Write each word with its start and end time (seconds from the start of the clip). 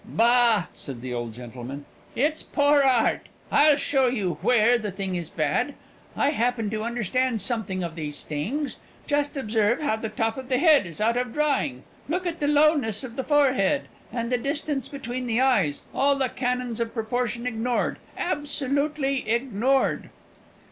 "Bah!" 0.03 0.63
said 0.73 1.01
the 1.01 1.13
old 1.13 1.31
gentleman, 1.31 1.85
"it's 2.15 2.41
poor 2.41 2.81
art. 2.81 3.29
I'll 3.51 3.75
show 3.77 4.07
you 4.07 4.39
where 4.41 4.79
the 4.79 4.89
thing 4.89 5.13
is 5.15 5.29
bad. 5.29 5.75
I 6.17 6.31
happen 6.31 6.71
to 6.71 6.81
understand 6.83 7.39
something 7.39 7.83
of 7.83 7.93
these 7.93 8.23
things. 8.23 8.77
Just 9.05 9.37
observe 9.37 9.79
how 9.79 9.97
the 9.97 10.09
top 10.09 10.37
of 10.37 10.49
the 10.49 10.57
head 10.57 10.87
is 10.87 10.99
out 10.99 11.17
of 11.17 11.33
drawing; 11.33 11.83
look 12.09 12.25
at 12.25 12.39
the 12.39 12.47
lowness 12.47 13.03
of 13.03 13.15
the 13.15 13.23
forehead, 13.23 13.83
and 14.11 14.31
the 14.31 14.39
distance 14.39 14.89
between 14.89 15.27
the 15.27 15.39
eyes; 15.39 15.83
all 15.93 16.15
the 16.15 16.29
canons 16.29 16.79
of 16.79 16.95
proportion 16.95 17.45
ignored 17.45 17.99
absolutely 18.17 19.29
ignored!" 19.29 20.09